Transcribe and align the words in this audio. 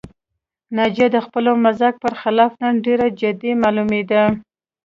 ناجیه 0.75 1.07
د 1.15 1.17
خپل 1.25 1.45
مزاج 1.65 1.95
پر 2.03 2.13
خلاف 2.21 2.51
نن 2.61 2.73
ډېره 2.85 3.07
جدي 3.19 3.51
معلومېده 3.63 4.23